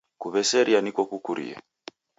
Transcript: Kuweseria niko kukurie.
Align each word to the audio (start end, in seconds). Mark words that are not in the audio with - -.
Kuweseria 0.21 0.79
niko 0.81 1.01
kukurie. 1.09 1.55